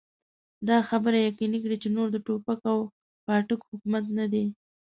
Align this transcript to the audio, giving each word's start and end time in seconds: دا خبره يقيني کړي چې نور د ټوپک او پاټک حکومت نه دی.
دا 0.69 0.77
خبره 0.89 1.17
يقيني 1.29 1.59
کړي 1.63 1.77
چې 1.83 1.89
نور 1.95 2.07
د 2.11 2.17
ټوپک 2.25 2.59
او 2.71 2.79
پاټک 3.25 3.59
حکومت 3.71 4.05
نه 4.17 4.25
دی. 4.33 4.45